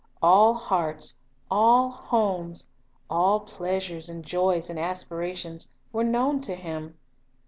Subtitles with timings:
[0.19, 1.19] All hearts,
[1.51, 2.69] all homes,
[3.07, 6.97] all pleasures and joys and aspirations, were known to Him.